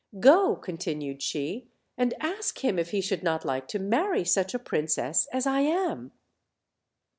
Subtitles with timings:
[0.19, 4.55] Go," con tinued she, "and ask him if he should not like to marry such
[4.55, 6.11] a princess as I am."